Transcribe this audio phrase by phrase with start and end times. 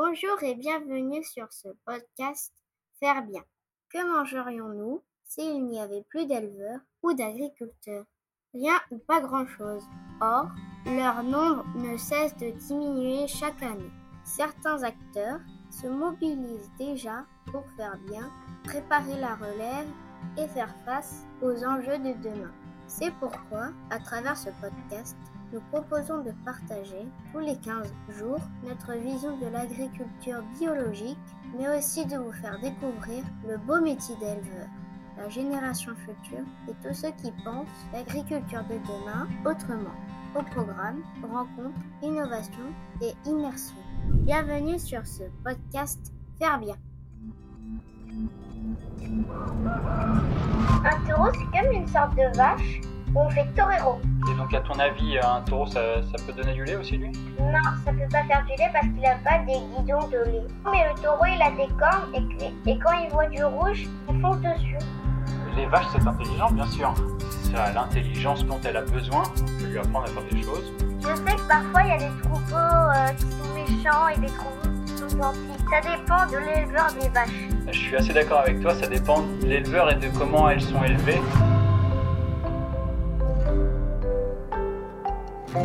[0.00, 2.54] Bonjour et bienvenue sur ce podcast
[3.00, 3.42] Faire bien.
[3.92, 8.04] Que mangerions-nous s'il n'y avait plus d'éleveurs ou d'agriculteurs?
[8.54, 9.82] Rien ou pas grand-chose.
[10.20, 10.46] Or,
[10.86, 13.90] leur nombre ne cesse de diminuer chaque année.
[14.22, 18.30] Certains acteurs se mobilisent déjà pour faire bien,
[18.62, 19.88] préparer la relève
[20.36, 22.52] et faire face aux enjeux de demain.
[22.86, 25.16] C'est pourquoi, à travers ce podcast,
[25.52, 31.16] nous proposons de partager tous les 15 jours notre vision de l'agriculture biologique,
[31.56, 34.68] mais aussi de vous faire découvrir le beau métier d'éleveur,
[35.16, 39.94] la génération future et tous ceux qui pensent l'agriculture de demain autrement.
[40.38, 43.76] Au programme, rencontres, innovation et immersion.
[44.10, 46.76] Bienvenue sur ce podcast Faire bien.
[50.84, 52.80] Un taureau, c'est comme une sorte de vache
[53.14, 54.00] on fait torero.
[54.30, 57.12] Et donc, à ton avis, un taureau, ça, ça peut donner du lait aussi, lui?
[57.40, 60.46] Non, ça peut pas faire du lait parce qu'il a pas des guidons de lait.
[60.70, 62.14] Mais le taureau, il a des cornes
[62.66, 64.78] et, quand il voit du rouge, il fonce dessus.
[65.56, 66.94] Les vaches, c'est intelligent, bien sûr.
[67.52, 69.22] Ça a l'intelligence dont elle a besoin.
[69.40, 70.72] On peut lui apprendre à faire des choses.
[71.00, 74.26] Je sais que parfois, il y a des troupeaux euh, qui sont méchants et des
[74.26, 75.58] troupeaux qui sont gentils.
[75.70, 77.48] Ça dépend de l'éleveur des vaches.
[77.70, 80.82] Je suis assez d'accord avec toi, ça dépend de l'éleveur et de comment elles sont
[80.82, 81.20] élevées.
[85.48, 85.64] Bonjour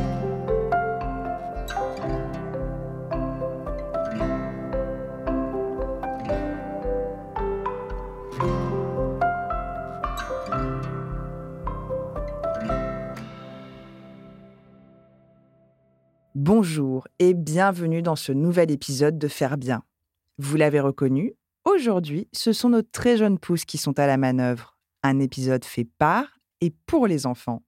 [17.19, 19.83] et bienvenue dans ce nouvel épisode de Faire bien.
[20.37, 21.33] Vous l'avez reconnu,
[21.65, 24.77] aujourd'hui, ce sont nos très jeunes pousses qui sont à la manœuvre.
[25.03, 27.63] Un épisode fait par et pour les enfants.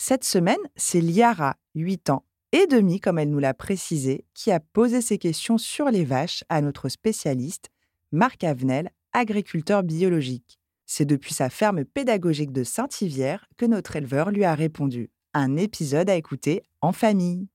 [0.00, 4.60] Cette semaine, c'est Liara, 8 ans et demi, comme elle nous l'a précisé, qui a
[4.60, 7.68] posé ses questions sur les vaches à notre spécialiste,
[8.12, 10.60] Marc Avenel, agriculteur biologique.
[10.86, 15.10] C'est depuis sa ferme pédagogique de Saint-Yvière que notre éleveur lui a répondu.
[15.34, 17.48] Un épisode à écouter en famille.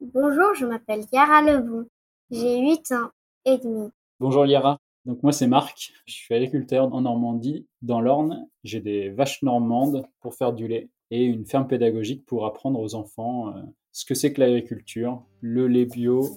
[0.00, 1.88] Bonjour, je m'appelle Yara Lebon.
[2.30, 3.10] J'ai 8 ans
[3.44, 3.90] et demi.
[4.18, 8.48] Bonjour Liara, donc moi c'est Marc, je suis agriculteur en Normandie, dans l'Orne.
[8.64, 12.96] J'ai des vaches normandes pour faire du lait et une ferme pédagogique pour apprendre aux
[12.96, 13.62] enfants euh,
[13.92, 16.28] ce que c'est que l'agriculture, le lait bio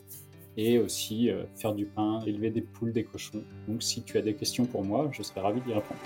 [0.55, 3.43] et aussi euh, faire du pain, élever des poules, des cochons.
[3.67, 5.99] Donc si tu as des questions pour moi, je serai ravi d'y répondre.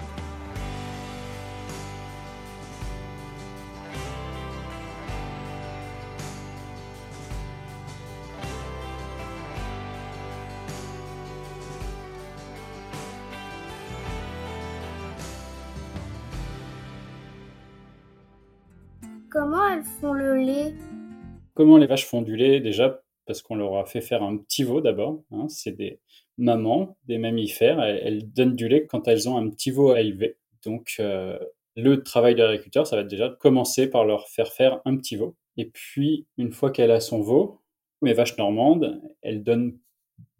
[21.63, 24.66] Comment les vaches font du lait Déjà, parce qu'on leur a fait faire un petit
[24.66, 25.24] veau d'abord.
[25.31, 26.01] hein, c'est des
[26.38, 27.81] mamans, des mammifères.
[27.81, 30.35] Elles, donnent du lait quand elles ont un petit veau à élever.
[30.66, 31.40] Donc, euh,
[31.78, 35.38] le travail de l'agriculteur, ça va déjà commencer par leur faire faire un petit veau.
[35.56, 37.62] Et puis, une fois qu'elle a son veau,
[38.02, 39.79] mes vaches normandes, elles donnent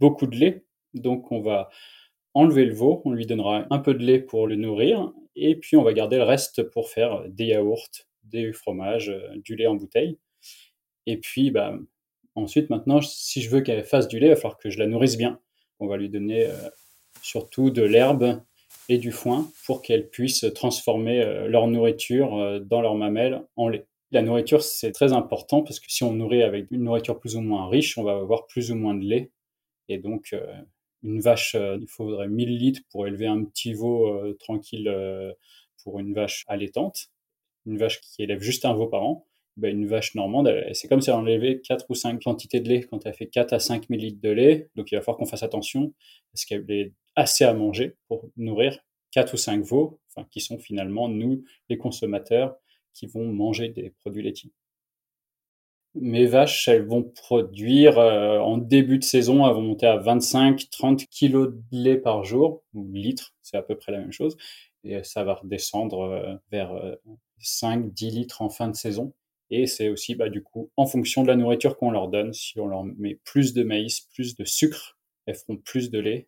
[0.02, 0.66] beaucoup de lait.
[0.94, 1.70] Donc, on va
[2.34, 5.78] enlever le veau, on lui donnera un peu de lait pour le nourrir, et puis
[5.78, 7.88] on va garder le reste pour faire des yaourts,
[8.24, 10.18] des fromages, euh, du lait en bouteille.
[11.06, 11.78] Et puis, bah,
[12.36, 14.88] ensuite, maintenant, si je veux qu'elle fasse du lait, il va falloir que je la
[14.88, 15.40] nourrisse bien.
[15.80, 16.70] On va lui donner euh,
[17.22, 18.42] surtout de l'herbe
[18.90, 23.68] et du foin pour qu'elle puisse transformer euh, leur nourriture euh, dans leur mamelle en
[23.68, 23.86] lait.
[24.12, 27.42] La nourriture, c'est très important parce que si on nourrit avec une nourriture plus ou
[27.42, 29.32] moins riche, on va avoir plus ou moins de lait.
[29.90, 30.36] Et donc,
[31.02, 34.88] une vache, il faudrait 1000 litres pour élever un petit veau tranquille
[35.84, 37.08] pour une vache allaitante.
[37.66, 39.26] Une vache qui élève juste un veau par an.
[39.56, 42.82] Ben, une vache normande, c'est comme si elle enlevait 4 ou 5 quantités de lait
[42.82, 44.70] quand elle fait 4 à 5 000 litres de lait.
[44.76, 45.94] Donc il va falloir qu'on fasse attention
[46.32, 48.80] parce qu'elle ait assez à manger pour nourrir
[49.12, 52.56] 4 ou 5 veaux, enfin, qui sont finalement nous, les consommateurs,
[52.94, 54.52] qui vont manger des produits laitiers.
[55.96, 61.08] Mes vaches, elles vont produire euh, en début de saison, elles vont monter à 25-30
[61.08, 64.36] kilos de lait par jour, ou litres, c'est à peu près la même chose.
[64.84, 66.74] Et ça va redescendre euh, vers
[67.40, 69.14] 5-10 litres en fin de saison.
[69.50, 72.60] Et c'est aussi, bah, du coup, en fonction de la nourriture qu'on leur donne, si
[72.60, 76.28] on leur met plus de maïs, plus de sucre, elles feront plus de lait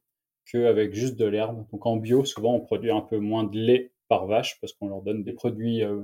[0.51, 1.65] qu'avec juste de l'herbe.
[1.71, 4.87] Donc en bio, souvent, on produit un peu moins de lait par vache parce qu'on
[4.87, 6.01] leur donne des produits euh,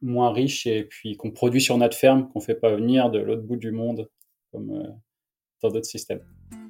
[0.00, 3.42] moins riches et puis qu'on produit sur notre ferme, qu'on fait pas venir de l'autre
[3.42, 4.08] bout du monde,
[4.52, 4.88] comme euh,
[5.62, 6.22] dans d'autres systèmes.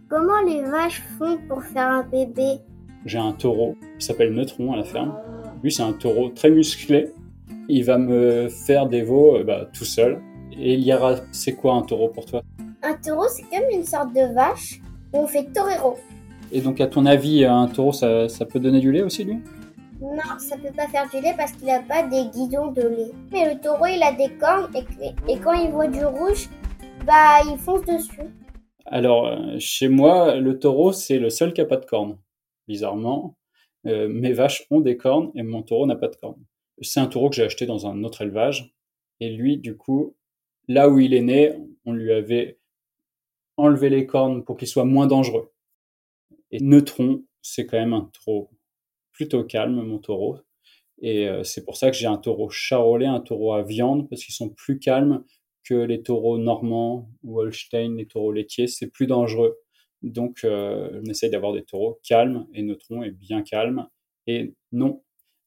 [0.09, 2.59] Comment les vaches font pour faire un bébé?
[3.07, 5.19] J'ai un taureau qui s'appelle Neutron à la ferme.
[5.63, 7.11] Lui, c'est un taureau très musclé
[7.69, 10.20] il va me faire des veaux euh, bah, tout seul.
[10.58, 12.43] Et Liara, c'est quoi un taureau pour toi?
[12.82, 14.81] Un taureau, c'est comme une sorte de vache
[15.12, 15.96] où on fait torero.
[16.52, 19.38] Et donc, à ton avis, un taureau, ça, ça peut donner du lait aussi, lui?
[20.00, 23.12] Non, ça peut pas faire du lait parce qu'il a pas des guidons de lait.
[23.32, 26.49] Mais le taureau, il a des cornes et, et quand il voit du rouge,
[27.06, 28.31] bah, il fonce dessus.
[28.87, 32.19] Alors, euh, chez moi, le taureau, c'est le seul qui n'a pas de cornes.
[32.69, 33.37] Bizarrement,
[33.87, 36.43] euh, mes vaches ont des cornes et mon taureau n'a pas de cornes.
[36.82, 38.75] C'est un taureau que j'ai acheté dans un autre élevage.
[39.21, 40.17] Et lui, du coup,
[40.69, 41.55] là où il est né,
[41.85, 42.59] on lui avait
[43.56, 45.53] enlevé les cornes pour qu'il soit moins dangereux.
[46.50, 48.50] Et Neutron, c'est quand même un taureau
[49.12, 50.38] plutôt calme, mon taureau.
[51.00, 54.25] Et euh, c'est pour ça que j'ai un taureau charolais, un taureau à viande, parce
[54.25, 55.25] qu'ils sont plus calmes
[55.65, 59.56] que les taureaux normands ou Holstein, les taureaux laitiers, c'est plus dangereux.
[60.03, 63.88] Donc, euh, on essaye d'avoir des taureaux calmes et Neutron est bien calme.
[64.26, 65.03] Et non,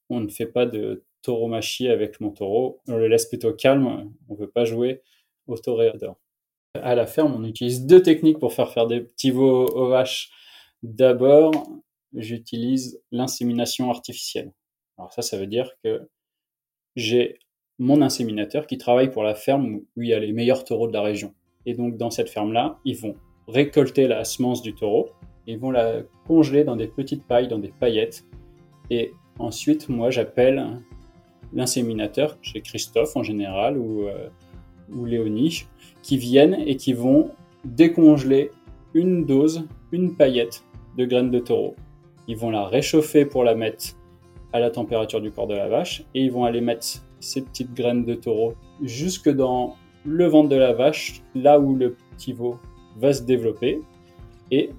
[0.10, 2.80] on ne fait pas de tauromachie avec mon taureau.
[2.88, 4.14] On le laisse plutôt calme.
[4.30, 5.02] On ne veut pas jouer
[5.46, 6.16] au toréador.
[6.74, 10.32] À la ferme, on utilise deux techniques pour faire faire des petits veaux aux vaches.
[10.84, 11.52] D'abord,
[12.14, 14.54] j'utilise l'insémination artificielle.
[14.98, 16.08] Alors ça, ça veut dire que
[16.96, 17.40] j'ai
[17.78, 20.94] mon inséminateur qui travaille pour la ferme où il y a les meilleurs taureaux de
[20.94, 21.34] la région.
[21.66, 23.16] Et donc dans cette ferme-là, ils vont
[23.50, 25.10] récolter la semence du taureau,
[25.46, 28.24] ils vont la congeler dans des petites pailles, dans des paillettes.
[28.90, 30.82] Et ensuite, moi, j'appelle
[31.54, 34.30] l'inséminateur, chez Christophe en général, ou, euh,
[34.94, 35.66] ou Léonie,
[36.02, 37.32] qui viennent et qui vont
[37.66, 38.52] décongeler
[38.94, 40.64] une dose, une paillette
[40.98, 41.76] de graines de taureau.
[42.28, 43.96] Ils vont la réchauffer pour la mettre
[44.54, 46.86] à la température du corps de la vache et ils vont aller mettre
[47.20, 51.96] ces petites graines de taureau jusque dans le ventre de la vache, là où le
[52.16, 52.58] petit veau
[52.98, 53.82] va se développer.
[54.52, 54.70] Et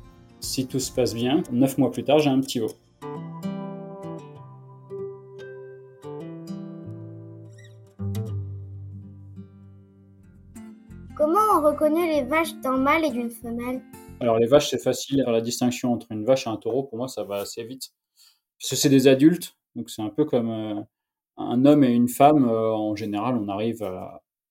[0.41, 2.71] si tout se passe bien, neuf mois plus tard, j'ai un petit veau.
[11.79, 13.81] Reconnaît les vaches d'un mâle et d'une femelle
[14.19, 15.23] Alors les vaches, c'est facile.
[15.25, 17.93] la distinction entre une vache et un taureau, pour moi, ça va assez vite.
[18.59, 20.81] Parce que c'est des adultes, donc c'est un peu comme euh,
[21.37, 23.89] un homme et une femme, euh, en général, on arrive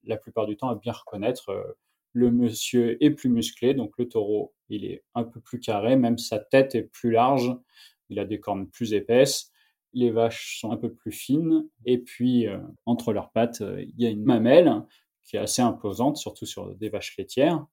[0.06, 1.50] la plupart du temps à bien reconnaître.
[1.50, 1.64] Euh,
[2.14, 6.18] le monsieur est plus musclé, donc le taureau, il est un peu plus carré, même
[6.18, 7.54] sa tête est plus large,
[8.10, 9.52] il a des cornes plus épaisses.
[9.92, 12.48] Les vaches sont un peu plus fines, et puis
[12.86, 14.84] entre leurs pattes, il y a une mamelle
[15.28, 17.66] qui est assez imposante, surtout sur des vaches laitières.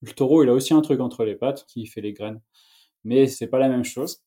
[0.00, 2.40] Le taureau, il a aussi un truc entre les pattes qui fait les graines,
[3.04, 4.22] mais c'est pas la même chose.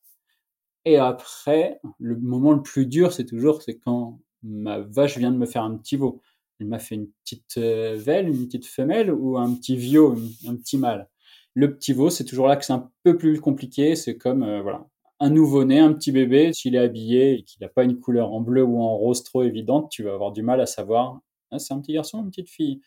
[0.85, 5.37] Et après, le moment le plus dur, c'est toujours c'est quand ma vache vient de
[5.37, 6.21] me faire un petit veau.
[6.59, 10.07] Elle m'a fait une petite euh, velle, une petite femelle ou un petit vieux,
[10.47, 11.09] un, petit mâle.
[11.55, 13.95] Le petit veau, c'est toujours là que c'est un peu plus compliqué.
[13.95, 14.87] C'est comme euh, voilà,
[15.19, 18.41] un nouveau-né, un petit bébé, s'il est habillé et qu'il n'a pas une couleur en
[18.41, 21.21] bleu ou en rose trop évidente, tu vas avoir du mal à savoir
[21.51, 22.81] ah, c'est un petit garçon une petite fille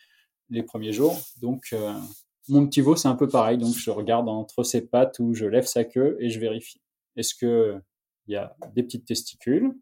[0.49, 1.17] les premiers jours.
[1.41, 1.93] Donc, euh,
[2.49, 3.57] mon petit veau, c'est un peu pareil.
[3.57, 6.81] Donc, je regarde entre ses pattes ou je lève sa queue et je vérifie.
[7.15, 7.75] Est-ce que
[8.27, 9.73] il y a des petites testicules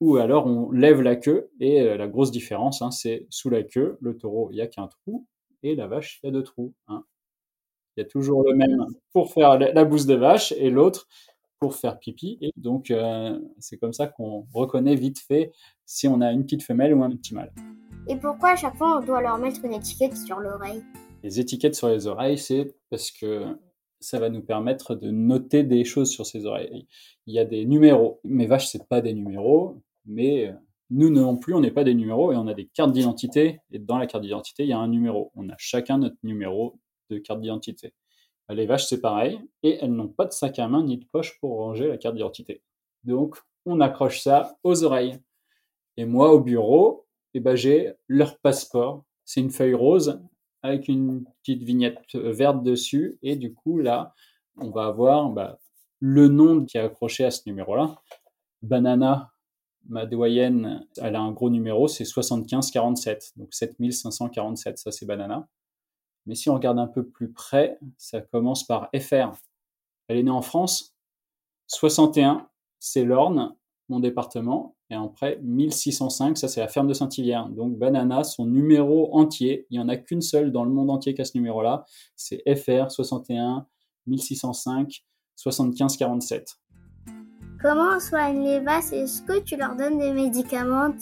[0.00, 3.62] ou alors on lève la queue et euh, la grosse différence, hein, c'est sous la
[3.62, 5.26] queue, le taureau, il n'y a qu'un trou
[5.62, 6.74] et la vache, il y a deux trous.
[6.88, 7.04] Hein.
[7.96, 11.06] Il y a toujours le même pour faire la bouse de vache et l'autre
[11.64, 12.36] pour faire pipi.
[12.42, 15.50] Et donc, euh, c'est comme ça qu'on reconnaît vite fait
[15.86, 17.54] si on a une petite femelle ou un petit mâle.
[18.06, 20.82] Et pourquoi à chaque fois on doit leur mettre une étiquette sur l'oreille?
[21.22, 23.46] Les étiquettes sur les oreilles, c'est parce que
[23.98, 26.86] ça va nous permettre de noter des choses sur ces oreilles.
[27.26, 28.20] Il y a des numéros.
[28.24, 30.52] Mes vaches, c'est pas des numéros, mais euh,
[30.90, 33.60] nous non plus, on n'est pas des numéros et on a des cartes d'identité.
[33.72, 35.32] Et dans la carte d'identité, il y a un numéro.
[35.34, 36.78] On a chacun notre numéro
[37.08, 37.94] de carte d'identité.
[38.50, 41.38] Les vaches, c'est pareil, et elles n'ont pas de sac à main ni de poche
[41.40, 42.62] pour ranger la carte d'identité.
[43.02, 45.18] Donc, on accroche ça aux oreilles.
[45.96, 49.04] Et moi, au bureau, eh ben, j'ai leur passeport.
[49.24, 50.20] C'est une feuille rose
[50.62, 53.18] avec une petite vignette euh, verte dessus.
[53.22, 54.14] Et du coup, là,
[54.56, 55.58] on va avoir bah,
[56.00, 57.96] le nom qui est accroché à ce numéro-là.
[58.62, 59.32] Banana,
[59.88, 63.32] ma doyenne, elle a un gros numéro, c'est 7547.
[63.36, 65.48] Donc 7547, ça c'est Banana.
[66.26, 69.32] Mais si on regarde un peu plus près, ça commence par FR.
[70.08, 70.94] Elle est née en France.
[71.66, 73.54] 61, c'est l'Orne,
[73.88, 74.76] mon département.
[74.90, 77.48] Et après, 1605, ça c'est la ferme de Saint-Hilaire.
[77.48, 81.14] Donc Banana, son numéro entier, il n'y en a qu'une seule dans le monde entier
[81.14, 81.84] qui a ce numéro-là,
[82.16, 83.66] c'est FR 61
[84.06, 85.04] 1605
[85.36, 86.58] 75 47.
[87.60, 90.94] Comment soigne les vaches Est-ce que tu leur donnes des médicaments?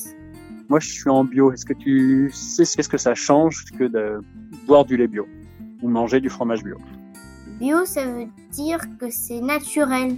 [0.69, 1.53] Moi je suis en bio.
[1.53, 4.21] Est-ce que tu sais ce que ça change que de
[4.67, 5.27] boire du lait bio
[5.83, 6.77] ou manger du fromage bio
[7.59, 10.17] Bio, ça veut dire que c'est naturel.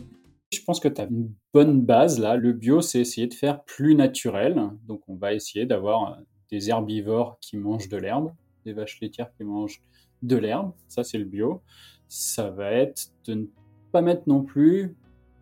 [0.53, 2.37] Je pense que tu as une bonne base là.
[2.37, 4.71] Le bio, c'est essayer de faire plus naturel.
[4.87, 6.19] Donc on va essayer d'avoir
[6.51, 8.33] des herbivores qui mangent de l'herbe,
[8.65, 9.83] des vaches laitières qui mangent
[10.23, 10.73] de l'herbe.
[10.89, 11.63] Ça, c'est le bio.
[12.09, 13.45] Ça va être de ne
[13.93, 14.97] pas mettre non plus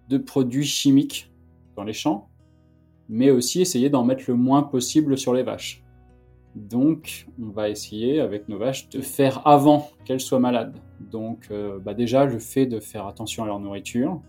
[0.09, 1.31] de produits chimiques
[1.77, 2.29] dans les champs,
[3.09, 5.82] mais aussi essayer d'en mettre le moins possible sur les vaches.
[6.55, 10.77] Donc, on va essayer avec nos vaches de faire avant qu'elles soient malades.
[11.01, 14.21] Donc, euh, bah déjà, le fait de faire attention à leur nourriture,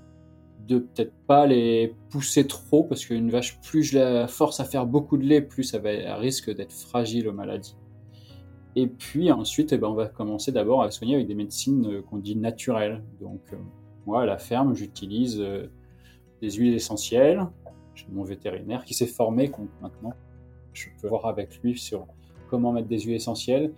[0.67, 4.85] de peut-être pas les pousser trop, parce qu'une vache, plus je la force à faire
[4.85, 7.75] beaucoup de lait, plus ça va, risque d'être fragile aux maladies.
[8.77, 12.01] Et puis ensuite, eh ben, on va commencer d'abord à soigner avec des médecines euh,
[12.01, 13.03] qu'on dit naturelles.
[13.19, 13.57] Donc, euh,
[14.05, 15.43] moi, à la ferme, j'utilise
[16.41, 17.47] des huiles essentielles,
[17.95, 19.49] j'ai mon vétérinaire qui s'est formé
[19.81, 20.13] maintenant.
[20.73, 22.07] Je peux voir avec lui sur
[22.49, 23.73] comment mettre des huiles essentielles,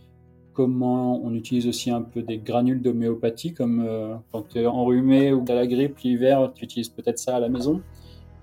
[0.53, 5.33] comment on utilise aussi un peu des granules d'homéopathie, comme euh, quand tu es enrhumé
[5.33, 7.81] ou tu as la grippe l'hiver, tu utilises peut-être ça à la maison.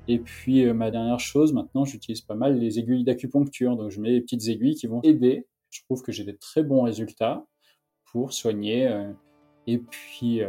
[0.09, 4.01] Et puis euh, ma dernière chose, maintenant j'utilise pas mal les aiguilles d'acupuncture, donc je
[4.01, 5.47] mets des petites aiguilles qui vont aider.
[5.71, 7.47] Je trouve que j'ai des très bons résultats
[8.13, 8.89] pour soigner.
[8.89, 9.11] Euh,
[9.67, 10.41] et puis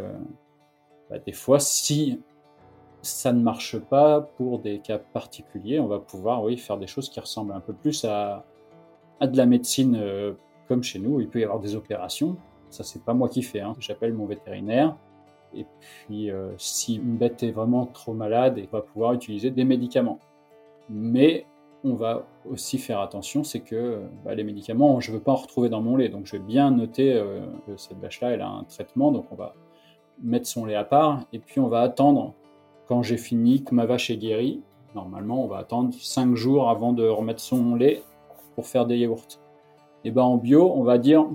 [1.10, 2.20] bah, des fois, si
[3.04, 5.80] ça ne marche pas pour des cas particuliers.
[5.80, 8.46] On va pouvoir, oui, faire des choses qui ressemblent un peu plus à,
[9.22, 10.34] de la médecine euh,
[10.70, 11.20] comme chez nous.
[11.20, 12.38] Il peut y avoir des opérations.
[12.70, 13.60] Ça, c'est pas moi qui fais.
[13.60, 13.76] Hein.
[13.80, 14.96] J'appelle mon vétérinaire.
[15.54, 19.66] Et puis, euh, si une bête est vraiment trop malade, on va pouvoir utiliser des
[19.66, 20.20] médicaments.
[20.90, 21.46] Mais
[21.84, 25.36] on va aussi faire attention, c'est que bah, les médicaments, je ne veux pas en
[25.36, 26.08] retrouver dans mon lait.
[26.08, 29.12] Donc, je vais bien noter euh, que cette vache-là, elle a un traitement.
[29.12, 29.56] Donc, on va
[30.22, 31.26] mettre son lait à part.
[31.34, 32.34] Et puis, on va attendre
[32.88, 34.62] quand j'ai fini, que ma vache est guérie,
[34.96, 38.02] normalement, on va attendre 5 jours avant de remettre son lait
[38.56, 39.40] pour faire des yaourts.
[40.06, 41.26] Et ben en bio, on va dire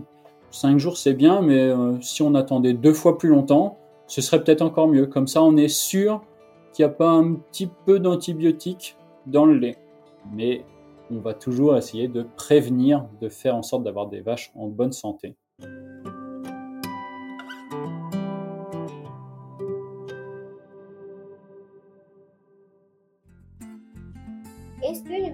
[0.50, 4.43] 5 jours c'est bien, mais euh, si on attendait deux fois plus longtemps, ce serait
[4.43, 5.07] peut-être encore mieux.
[5.07, 6.23] Comme ça, on est sûr
[6.73, 9.76] qu'il n'y a pas un petit peu d'antibiotiques dans le lait.
[10.33, 10.64] Mais
[11.11, 14.93] on va toujours essayer de prévenir, de faire en sorte d'avoir des vaches en bonne
[14.93, 15.37] santé.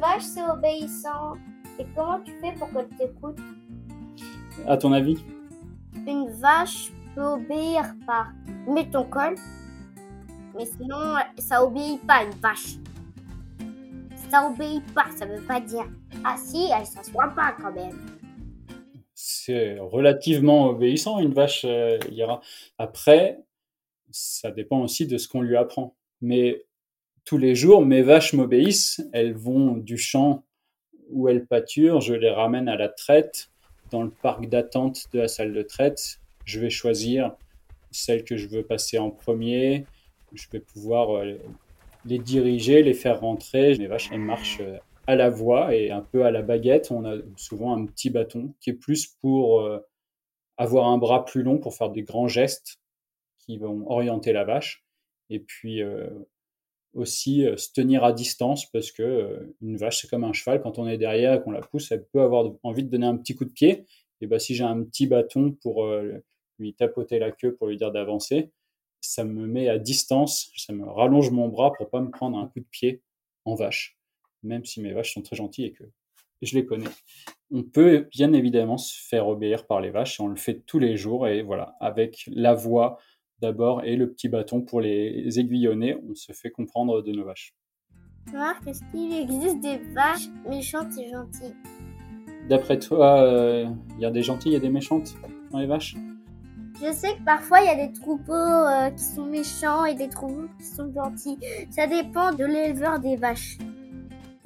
[0.04, 1.32] Vache c'est obéissant
[1.78, 3.38] Et comment tu fais pour qu'elle t'écoute?
[4.66, 5.16] À ton avis?
[6.06, 8.32] Une vache peut obéir par
[8.68, 9.34] mets ton col,
[10.54, 12.74] mais sinon ça obéit pas une vache.
[14.30, 15.86] Ça obéit pas, ça veut pas dire
[16.22, 17.96] ah si, elle s'assoit pas quand même.
[19.14, 22.42] C'est relativement obéissant une vache, euh, ira.
[22.76, 23.42] Après,
[24.10, 25.96] ça dépend aussi de ce qu'on lui apprend.
[26.20, 26.62] Mais
[27.24, 29.02] tous les jours, mes vaches m'obéissent.
[29.12, 30.44] Elles vont du champ
[31.10, 33.50] où elles pâturent, je les ramène à la traite.
[33.90, 37.36] Dans le parc d'attente de la salle de traite, je vais choisir
[37.90, 39.86] celle que je veux passer en premier.
[40.32, 41.38] Je vais pouvoir euh,
[42.04, 43.76] les diriger, les faire rentrer.
[43.78, 46.90] Mes vaches, elles marchent euh, à la voie et un peu à la baguette.
[46.90, 49.78] On a souvent un petit bâton qui est plus pour euh,
[50.56, 52.80] avoir un bras plus long pour faire des grands gestes
[53.38, 54.84] qui vont orienter la vache.
[55.30, 55.82] Et puis,
[56.94, 60.62] aussi euh, se tenir à distance parce que euh, une vache c'est comme un cheval
[60.62, 63.16] quand on est derrière et qu'on la pousse elle peut avoir envie de donner un
[63.16, 63.84] petit coup de pied.
[64.20, 66.22] Et bah si j'ai un petit bâton pour euh,
[66.58, 68.50] lui tapoter la queue pour lui dire d'avancer
[69.00, 72.46] ça me met à distance ça me rallonge mon bras pour pas me prendre un
[72.46, 73.02] coup de pied
[73.44, 73.98] en vache
[74.42, 75.84] même si mes vaches sont très gentilles et que
[76.42, 76.90] je les connais.
[77.50, 80.96] On peut bien évidemment se faire obéir par les vaches on le fait tous les
[80.96, 82.98] jours et voilà avec la voix
[83.44, 87.54] d'abord et le petit bâton pour les aiguillonner, on se fait comprendre de nos vaches.
[88.32, 91.54] Marc, est-ce qu'il existe des vaches méchantes et gentilles?
[92.48, 95.14] D'après toi, il euh, y a des gentilles et des méchantes
[95.50, 95.94] dans les vaches?
[96.80, 100.08] Je sais que parfois il y a des troupeaux euh, qui sont méchants et des
[100.08, 101.38] troupeaux qui sont gentils.
[101.70, 103.58] Ça dépend de l'éleveur des vaches.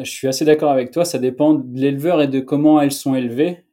[0.00, 3.14] Je suis assez d'accord avec toi, ça dépend de l'éleveur et de comment elles sont
[3.14, 3.64] élevées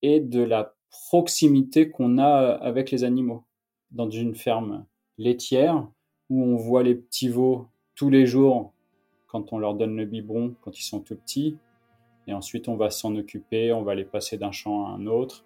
[0.00, 3.44] et de la proximité qu'on a avec les animaux
[3.92, 4.84] dans une ferme
[5.18, 5.86] laitière
[6.30, 8.72] où on voit les petits veaux tous les jours
[9.26, 11.56] quand on leur donne le biberon quand ils sont tout petits.
[12.26, 15.44] Et ensuite, on va s'en occuper, on va les passer d'un champ à un autre.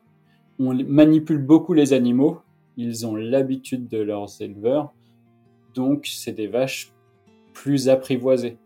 [0.59, 2.41] On manipule beaucoup les animaux.
[2.77, 4.93] Ils ont l'habitude de leurs éleveurs.
[5.75, 6.93] Donc, c'est des vaches
[7.55, 8.59] plus apprivoisées.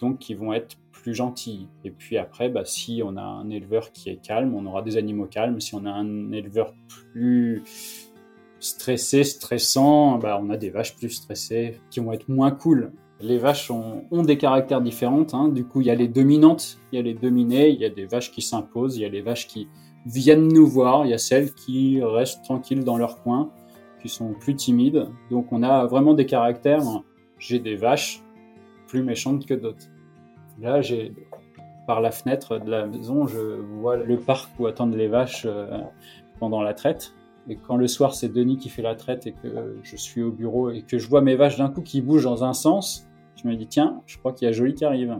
[0.00, 1.68] Donc, qui vont être plus gentilles.
[1.84, 4.96] Et puis après, bah, si on a un éleveur qui est calme, on aura des
[4.96, 5.60] animaux calmes.
[5.60, 6.74] Si on a un éleveur
[7.12, 7.62] plus
[8.66, 12.92] stressé, stressant, bah, on a des vaches plus stressées qui vont être moins cool.
[13.20, 15.26] Les vaches ont, des caractères différents.
[15.32, 15.48] Hein.
[15.48, 17.90] Du coup, il y a les dominantes, il y a les dominées, il y a
[17.90, 19.68] des vaches qui s'imposent, il y a les vaches qui
[20.04, 23.50] viennent nous voir, il y a celles qui restent tranquilles dans leur coin,
[24.02, 25.08] qui sont plus timides.
[25.30, 26.82] Donc, on a vraiment des caractères
[27.38, 28.22] j'ai des vaches
[28.86, 29.86] plus méchantes que d'autres.
[30.60, 31.12] Là, j'ai
[31.86, 35.82] par la fenêtre de la maison, je vois le parc où attendent les vaches euh,
[36.40, 37.12] pendant la traite.
[37.48, 40.32] Et quand le soir c'est Denis qui fait la traite et que je suis au
[40.32, 43.46] bureau et que je vois mes vaches d'un coup qui bougent dans un sens, je
[43.48, 45.16] me dis tiens, je crois qu'il y a Jolie qui arrive.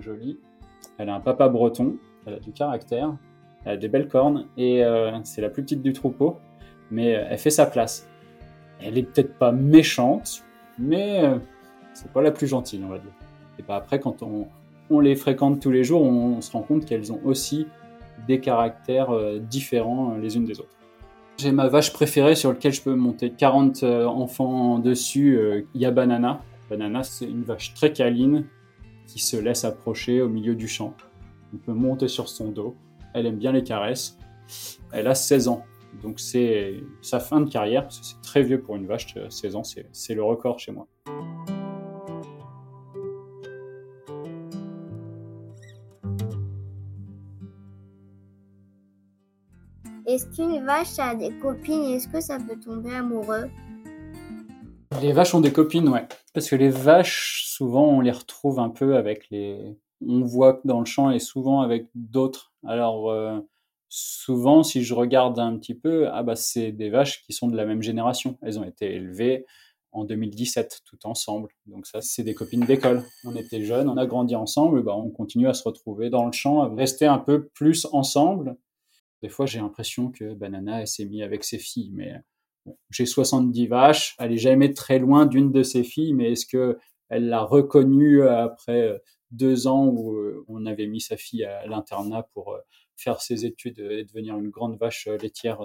[0.00, 0.38] Jolie,
[0.98, 3.14] elle a un papa breton, elle a du caractère,
[3.64, 6.38] elle a des belles cornes et euh, c'est la plus petite du troupeau,
[6.90, 8.08] mais euh, elle fait sa place.
[8.80, 10.44] Elle est peut-être pas méchante,
[10.78, 11.38] mais euh,
[11.92, 13.12] c'est pas la plus gentille, on va dire.
[13.58, 14.48] Et bah après, quand on,
[15.00, 17.66] les fréquente tous les jours, on se rend compte qu'elles ont aussi
[18.26, 20.81] des caractères différents les unes des autres.
[21.38, 25.66] J'ai ma vache préférée sur laquelle je peux monter 40 enfants dessus.
[25.74, 26.40] Il y a Banana.
[26.70, 28.46] Banana, c'est une vache très câline
[29.06, 30.94] qui se laisse approcher au milieu du champ.
[31.52, 32.76] On peut monter sur son dos.
[33.12, 34.18] Elle aime bien les caresses.
[34.92, 35.64] Elle a 16 ans.
[36.02, 40.14] Donc c'est sa fin de carrière, c'est très vieux pour une vache, 16 ans, c'est
[40.14, 40.86] le record chez moi.
[50.12, 53.48] Est-ce qu'une vache a des copines est-ce que ça peut tomber amoureux?
[55.00, 56.06] Les vaches ont des copines, ouais.
[56.34, 59.74] Parce que les vaches, souvent, on les retrouve un peu avec les.
[60.06, 62.52] On voit dans le champ et souvent avec d'autres.
[62.66, 63.40] Alors, euh,
[63.88, 67.56] souvent, si je regarde un petit peu, ah bah, c'est des vaches qui sont de
[67.56, 68.36] la même génération.
[68.42, 69.46] Elles ont été élevées
[69.92, 71.48] en 2017 tout ensemble.
[71.64, 73.02] Donc ça, c'est des copines d'école.
[73.24, 76.32] On était jeunes, on a grandi ensemble, bah, on continue à se retrouver dans le
[76.32, 78.58] champ, à rester un peu plus ensemble.
[79.22, 82.14] Des fois, j'ai l'impression que Banana, s'est mise avec ses filles, mais
[82.66, 86.46] bon, j'ai 70 vaches, elle est jamais très loin d'une de ses filles, mais est-ce
[86.46, 89.00] que elle l'a reconnue après
[89.30, 90.16] deux ans où
[90.48, 92.58] on avait mis sa fille à l'internat pour
[92.96, 95.60] faire ses études et devenir une grande vache laitière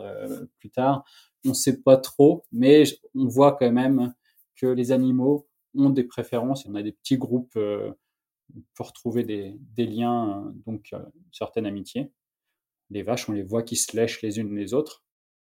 [0.60, 1.04] plus tard?
[1.46, 2.84] On ne sait pas trop, mais
[3.16, 4.14] on voit quand même
[4.56, 6.66] que les animaux ont des préférences.
[6.66, 10.92] On a des petits groupes, on peut retrouver des, des liens, donc
[11.32, 12.12] certaines amitiés
[12.90, 15.04] les vaches, on les voit qui se lèchent les unes les autres.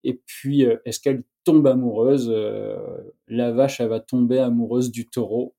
[0.04, 2.78] Et puis, euh, est-ce qu'elle tombe amoureuse euh,
[3.26, 5.54] La vache, elle va tomber amoureuse du taureau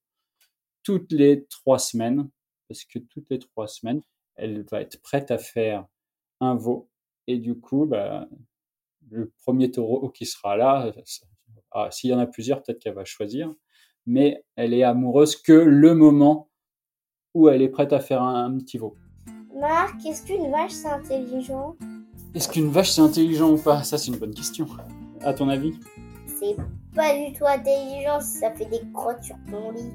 [0.83, 2.29] toutes les trois semaines,
[2.67, 4.01] parce que toutes les trois semaines,
[4.35, 5.85] elle va être prête à faire
[6.39, 6.89] un veau.
[7.27, 8.27] Et du coup, bah,
[9.09, 10.91] le premier taureau qui sera là,
[11.71, 13.53] ah, s'il y en a plusieurs, peut-être qu'elle va choisir,
[14.05, 16.49] mais elle est amoureuse que le moment
[17.33, 18.97] où elle est prête à faire un petit veau.
[19.59, 21.75] Marc, est-ce qu'une vache c'est intelligent?
[22.33, 23.83] Est-ce qu'une vache c'est intelligent ou pas?
[23.83, 24.65] Ça c'est une bonne question.
[25.19, 25.73] À ton avis?
[26.27, 26.55] C'est
[26.95, 29.91] pas du tout intelligent si ça fait des crottes sur ton lit.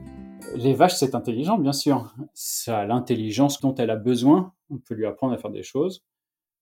[0.57, 2.14] Les vaches c'est intelligent bien sûr.
[2.35, 4.53] Ça a l'intelligence dont elle a besoin.
[4.68, 6.05] On peut lui apprendre à faire des choses.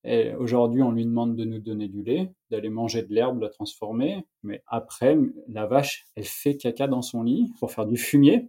[0.04, 3.44] Et aujourd'hui, on lui demande de nous donner du lait, d'aller manger de l'herbe, de
[3.44, 4.24] la transformer.
[4.42, 5.16] Mais après,
[5.48, 8.48] la vache, elle fait caca dans son lit pour faire du fumier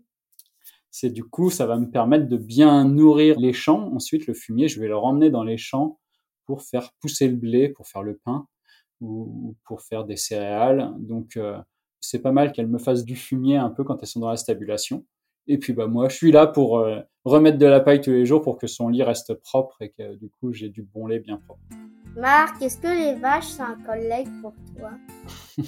[0.93, 3.91] c'est du coup, ça va me permettre de bien nourrir les champs.
[3.95, 5.99] Ensuite, le fumier, je vais le ramener dans les champs
[6.45, 8.47] pour faire pousser le blé, pour faire le pain
[9.01, 10.93] ou pour faire des céréales.
[10.99, 11.58] Donc, euh,
[11.99, 14.38] c'est pas mal qu'elle me fasse du fumier un peu quand elles sont dans la
[14.38, 15.03] stabulation.
[15.47, 18.27] Et puis, bah, moi, je suis là pour euh, remettre de la paille tous les
[18.27, 21.19] jours pour que son lit reste propre et que du coup, j'ai du bon lait
[21.19, 21.63] bien propre.
[22.15, 24.91] Marc, est-ce que les vaches sont un collègue pour toi?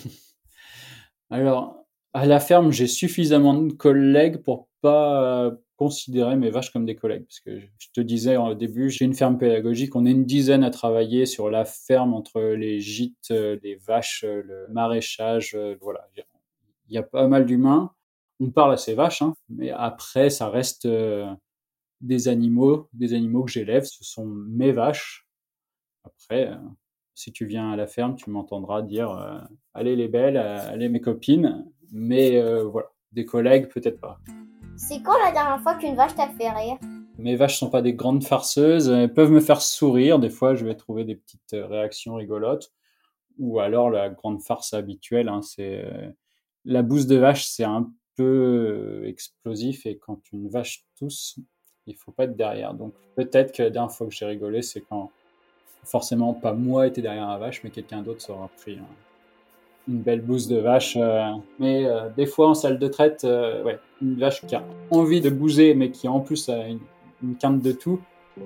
[1.31, 1.84] Alors,
[2.15, 7.25] à la ferme, j'ai suffisamment de collègues pour pas considérer mes vaches comme des collègues.
[7.25, 9.97] Parce que je te disais au début, j'ai une ferme pédagogique.
[9.97, 14.65] On est une dizaine à travailler sur la ferme entre les gîtes, les vaches, le
[14.69, 15.58] maraîchage.
[15.82, 16.08] Voilà.
[16.88, 17.91] Il y a pas mal d'humains.
[18.39, 20.88] On parle à ces vaches, hein, mais après, ça reste
[21.99, 23.84] des animaux, des animaux que j'élève.
[23.84, 25.28] Ce sont mes vaches.
[26.06, 26.49] Après,
[27.15, 31.65] si tu viens à la ferme, tu m'entendras dire Allez les belles, allez mes copines.
[31.91, 34.19] Mais euh, voilà, des collègues, peut-être pas.
[34.75, 36.78] C'est quand la dernière fois qu'une vache t'a fait rire?
[37.17, 38.89] Mes vaches sont pas des grandes farceuses.
[38.89, 40.19] Elles peuvent me faire sourire.
[40.19, 42.73] Des fois, je vais trouver des petites euh, réactions rigolotes.
[43.38, 46.10] Ou alors la grande farce habituelle, hein, c'est euh,
[46.63, 51.38] la bouse de vache, c'est un peu explosif et quand une vache tousse,
[51.86, 52.73] il faut pas être derrière.
[52.73, 55.12] Donc peut-être que la dernière fois que j'ai rigolé, c'est quand
[55.84, 58.80] forcément pas moi était derrière la vache, mais quelqu'un d'autre sera pris
[59.88, 60.97] une belle bouse de vache.
[60.97, 64.63] Euh, mais euh, des fois en salle de traite, euh, ouais, une vache qui a
[64.91, 66.80] envie de bouger, mais qui en plus a une,
[67.39, 67.99] quinte de tout,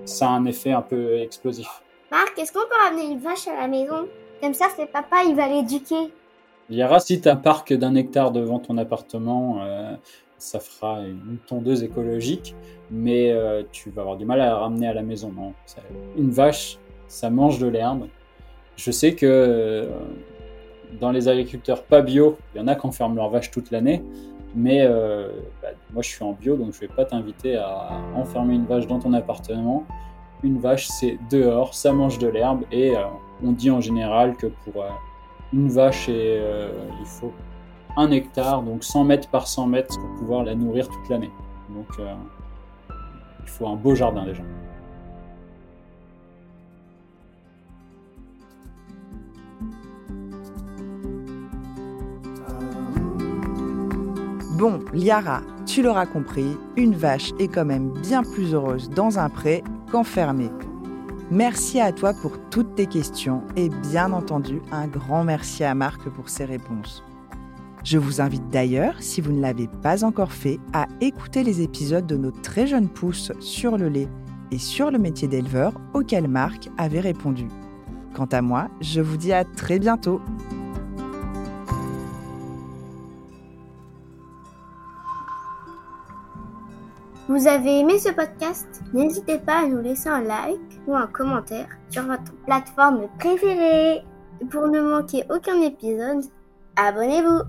[0.06, 1.68] ça a un effet un peu explosif.
[2.12, 4.08] Marc, est-ce qu'on peut ramener une vache à la maison?
[4.42, 6.14] Comme ça, c'est papa, il va l'éduquer.
[6.70, 9.60] Il y aura si tu as un parc d'un hectare devant ton appartement,
[10.38, 12.56] ça fera une tondeuse écologique,
[12.90, 13.36] mais
[13.72, 15.32] tu vas avoir du mal à la ramener à la maison.
[15.36, 15.54] Non,
[16.16, 16.78] une vache,
[17.10, 18.08] ça mange de l'herbe.
[18.78, 19.90] Je sais que
[21.00, 24.04] dans les agriculteurs pas bio, il y en a qui enferment leurs vaches toute l'année.
[24.56, 25.30] Mais euh,
[25.62, 28.88] bah, moi, je suis en bio, donc je vais pas t'inviter à enfermer une vache
[28.88, 29.84] dans ton appartement.
[30.44, 33.02] Une vache, c'est dehors, ça mange de l'herbe, et euh,
[33.44, 34.88] on dit en général que pour euh,
[35.54, 37.34] une vache, il faut
[37.98, 41.32] un hectare, donc 100 mètres par 100 mètres, pour pouvoir la nourrir toute l'année.
[41.70, 44.44] Donc, il faut un beau jardin déjà.
[54.60, 59.30] Bon, Liara, tu l'auras compris, une vache est quand même bien plus heureuse dans un
[59.30, 60.50] pré qu'enfermée.
[61.32, 66.10] Merci à toi pour toutes tes questions et bien entendu un grand merci à Marc
[66.10, 67.06] pour ses réponses.
[67.86, 72.06] Je vous invite d'ailleurs, si vous ne l'avez pas encore fait, à écouter les épisodes
[72.06, 74.10] de nos très jeunes pousses sur le lait
[74.52, 77.48] et sur le métier d'éleveur auquel Marc avait répondu.
[78.14, 80.20] Quant à moi, je vous dis à très bientôt.
[87.30, 88.82] Vous avez aimé ce podcast?
[88.92, 94.02] N'hésitez pas à nous laisser un like ou un commentaire sur votre plateforme préférée.
[94.50, 96.24] Pour ne manquer aucun épisode,
[96.76, 97.42] abonnez-vous